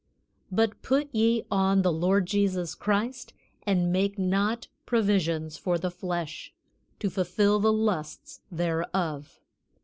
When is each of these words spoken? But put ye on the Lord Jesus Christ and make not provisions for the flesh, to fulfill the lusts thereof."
But 0.51 0.81
put 0.81 1.13
ye 1.13 1.43
on 1.51 1.83
the 1.83 1.91
Lord 1.93 2.25
Jesus 2.25 2.73
Christ 2.73 3.33
and 3.67 3.91
make 3.91 4.17
not 4.17 4.67
provisions 4.87 5.59
for 5.59 5.77
the 5.77 5.91
flesh, 5.91 6.51
to 6.97 7.07
fulfill 7.07 7.59
the 7.59 7.71
lusts 7.71 8.41
thereof." 8.51 9.39